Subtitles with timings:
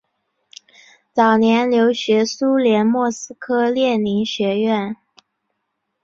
[1.13, 4.97] 早年留学苏联莫斯科列宁学院。